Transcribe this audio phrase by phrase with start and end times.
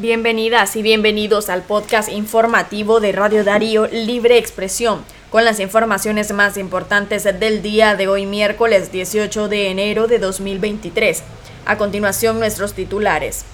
[0.00, 6.56] Bienvenidas y bienvenidos al podcast informativo de Radio Darío Libre Expresión, con las informaciones más
[6.56, 11.24] importantes del día de hoy miércoles 18 de enero de 2023.
[11.66, 13.44] A continuación nuestros titulares.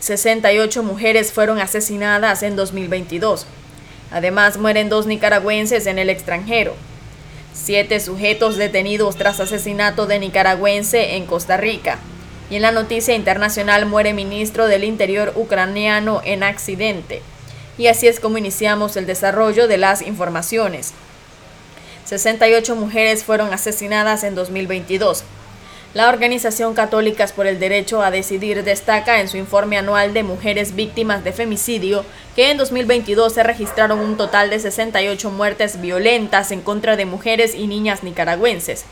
[0.00, 3.46] 68 mujeres fueron asesinadas en 2022.
[4.10, 6.74] Además, mueren dos nicaragüenses en el extranjero.
[7.54, 12.00] Siete sujetos detenidos tras asesinato de nicaragüense en Costa Rica.
[12.50, 17.22] Y en la noticia internacional muere ministro del Interior ucraniano en accidente.
[17.78, 20.92] Y así es como iniciamos el desarrollo de las informaciones.
[22.04, 25.22] 68 mujeres fueron asesinadas en 2022.
[25.92, 30.76] La Organización Católicas por el Derecho a Decidir destaca en su informe anual de mujeres
[30.76, 32.04] víctimas de femicidio
[32.36, 37.56] que en 2022 se registraron un total de 68 muertes violentas en contra de mujeres
[37.56, 38.84] y niñas nicaragüenses.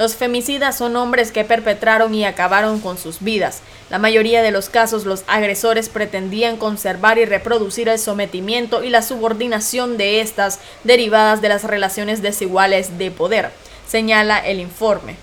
[0.00, 3.60] Los femicidas son hombres que perpetraron y acabaron con sus vidas.
[3.90, 9.02] La mayoría de los casos los agresores pretendían conservar y reproducir el sometimiento y la
[9.02, 13.50] subordinación de estas derivadas de las relaciones desiguales de poder,
[13.86, 15.16] señala el informe.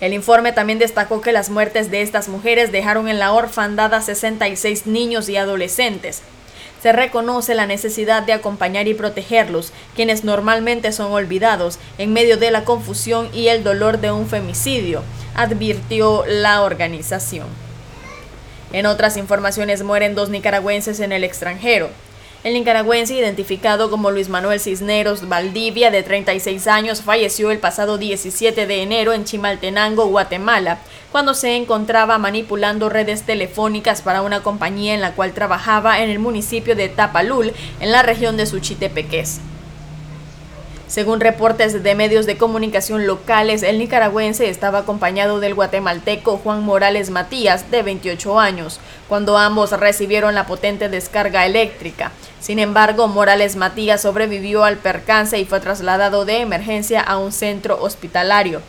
[0.00, 4.02] El informe también destacó que las muertes de estas mujeres dejaron en la orfandad a
[4.02, 6.22] 66 niños y adolescentes
[6.82, 12.50] se reconoce la necesidad de acompañar y protegerlos, quienes normalmente son olvidados en medio de
[12.50, 15.02] la confusión y el dolor de un femicidio,
[15.34, 17.46] advirtió la organización.
[18.72, 21.88] En otras informaciones mueren dos nicaragüenses en el extranjero.
[22.44, 28.64] El nicaragüense, identificado como Luis Manuel Cisneros Valdivia, de 36 años, falleció el pasado 17
[28.64, 30.78] de enero en Chimaltenango, Guatemala,
[31.10, 36.20] cuando se encontraba manipulando redes telefónicas para una compañía en la cual trabajaba en el
[36.20, 39.40] municipio de Tapalul, en la región de Suchitepeques.
[40.88, 47.10] Según reportes de medios de comunicación locales, el nicaragüense estaba acompañado del guatemalteco Juan Morales
[47.10, 52.12] Matías, de 28 años, cuando ambos recibieron la potente descarga eléctrica.
[52.40, 57.78] Sin embargo, Morales Matías sobrevivió al percance y fue trasladado de emergencia a un centro
[57.82, 58.62] hospitalario.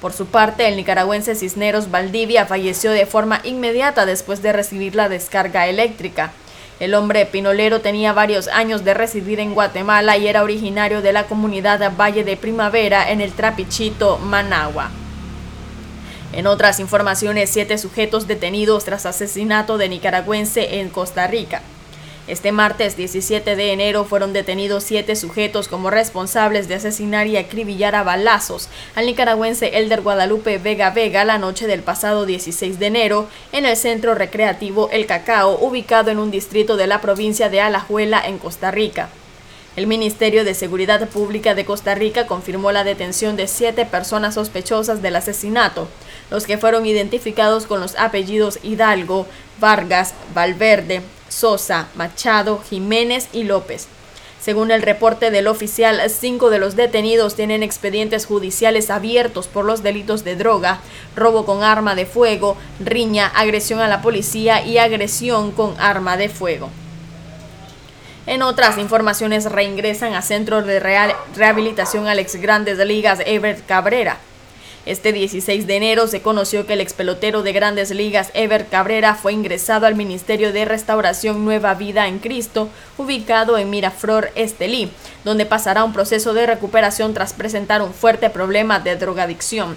[0.00, 5.10] Por su parte, el nicaragüense Cisneros Valdivia falleció de forma inmediata después de recibir la
[5.10, 6.32] descarga eléctrica.
[6.78, 11.26] El hombre pinolero tenía varios años de residir en Guatemala y era originario de la
[11.26, 14.90] comunidad Valle de Primavera en el Trapichito, Managua.
[16.34, 21.62] En otras informaciones, siete sujetos detenidos tras asesinato de nicaragüense en Costa Rica.
[22.28, 27.94] Este martes 17 de enero fueron detenidos siete sujetos como responsables de asesinar y acribillar
[27.94, 33.28] a balazos al nicaragüense Elder Guadalupe Vega Vega la noche del pasado 16 de enero
[33.52, 38.20] en el centro recreativo El Cacao, ubicado en un distrito de la provincia de Alajuela,
[38.26, 39.08] en Costa Rica.
[39.76, 45.00] El Ministerio de Seguridad Pública de Costa Rica confirmó la detención de siete personas sospechosas
[45.00, 45.86] del asesinato,
[46.32, 49.26] los que fueron identificados con los apellidos Hidalgo,
[49.60, 51.02] Vargas, Valverde,
[51.36, 53.88] Sosa, Machado, Jiménez y López.
[54.40, 59.82] Según el reporte del oficial, cinco de los detenidos tienen expedientes judiciales abiertos por los
[59.82, 60.80] delitos de droga,
[61.14, 66.30] robo con arma de fuego, riña, agresión a la policía y agresión con arma de
[66.30, 66.70] fuego.
[68.26, 70.80] En otras informaciones reingresan a Centro de
[71.34, 74.18] Rehabilitación Alex Grandes Ligas Ebert Cabrera.
[74.86, 79.32] Este 16 de enero se conoció que el expelotero de grandes ligas Ever Cabrera fue
[79.32, 84.92] ingresado al Ministerio de Restauración Nueva Vida en Cristo, ubicado en Miraflor, Estelí,
[85.24, 89.76] donde pasará un proceso de recuperación tras presentar un fuerte problema de drogadicción.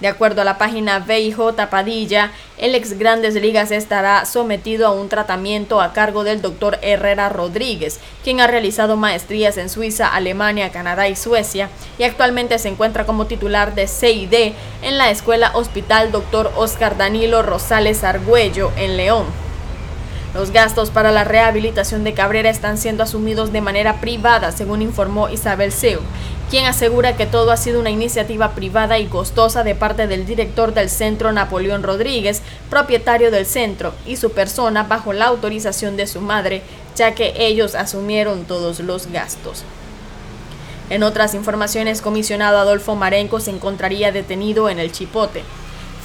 [0.00, 1.36] De acuerdo a la página VIJ
[1.70, 7.30] Padilla, el ex Grandes Ligas estará sometido a un tratamiento a cargo del doctor Herrera
[7.30, 13.06] Rodríguez, quien ha realizado maestrías en Suiza, Alemania, Canadá y Suecia, y actualmente se encuentra
[13.06, 14.52] como titular de CID
[14.82, 16.52] en la Escuela Hospital Dr.
[16.56, 19.24] Oscar Danilo Rosales Argüello en León.
[20.34, 25.30] Los gastos para la rehabilitación de Cabrera están siendo asumidos de manera privada, según informó
[25.30, 26.00] Isabel Seu,
[26.50, 30.74] quien asegura que todo ha sido una iniciativa privada y costosa de parte del director
[30.74, 36.20] del centro Napoleón Rodríguez, propietario del centro, y su persona bajo la autorización de su
[36.20, 36.62] madre,
[36.94, 39.64] ya que ellos asumieron todos los gastos.
[40.88, 45.42] En otras informaciones, comisionado Adolfo Marenco se encontraría detenido en el Chipote.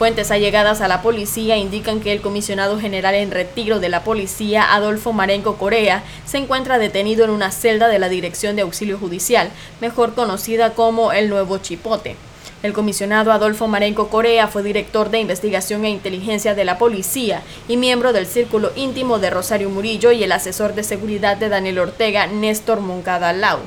[0.02, 4.74] Fuentes allegadas a la policía indican que el comisionado general en retiro de la policía,
[4.74, 9.52] Adolfo Marenco Corea, se encuentra detenido en una celda de la Dirección de Auxilio Judicial,
[9.80, 12.16] mejor conocida como el Nuevo Chipote.
[12.64, 17.78] El comisionado Adolfo Marenco Corea fue director de investigación e inteligencia de la policía y
[17.78, 22.26] miembro del círculo íntimo de Rosario Murillo y el asesor de seguridad de Daniel Ortega,
[22.26, 23.60] Néstor Moncada Lau.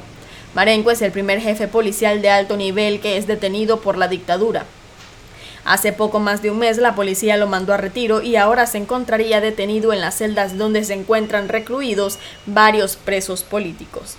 [0.52, 4.66] Marenco es el primer jefe policial de alto nivel que es detenido por la dictadura.
[5.64, 8.76] Hace poco más de un mes la policía lo mandó a retiro y ahora se
[8.76, 14.16] encontraría detenido en las celdas donde se encuentran recluidos varios presos políticos.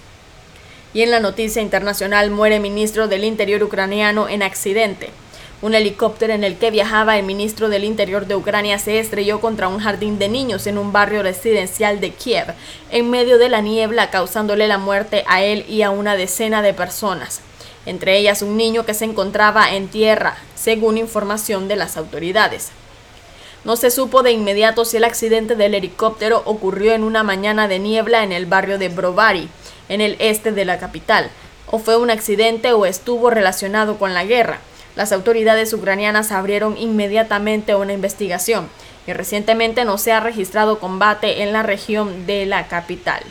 [0.95, 5.09] Y en la noticia internacional muere ministro del Interior ucraniano en accidente.
[5.61, 9.67] Un helicóptero en el que viajaba el ministro del Interior de Ucrania se estrelló contra
[9.67, 12.53] un jardín de niños en un barrio residencial de Kiev,
[12.91, 16.73] en medio de la niebla, causándole la muerte a él y a una decena de
[16.73, 17.41] personas,
[17.85, 22.71] entre ellas un niño que se encontraba en tierra, según información de las autoridades.
[23.63, 27.79] No se supo de inmediato si el accidente del helicóptero ocurrió en una mañana de
[27.79, 29.49] niebla en el barrio de Brovary,
[29.89, 31.29] en el este de la capital,
[31.67, 34.59] o fue un accidente o estuvo relacionado con la guerra.
[34.95, 38.69] Las autoridades ucranianas abrieron inmediatamente una investigación
[39.07, 43.23] y recientemente no se ha registrado combate en la región de la capital.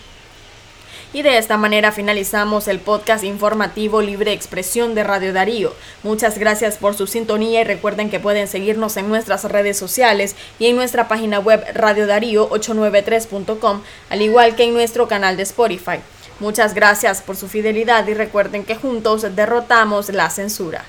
[1.14, 5.72] Y de esta manera finalizamos el podcast informativo Libre Expresión de Radio Darío.
[6.02, 10.66] Muchas gracias por su sintonía y recuerden que pueden seguirnos en nuestras redes sociales y
[10.66, 16.00] en nuestra página web radiodarío893.com, al igual que en nuestro canal de Spotify.
[16.40, 20.84] Muchas gracias por su fidelidad y recuerden que juntos derrotamos la censura.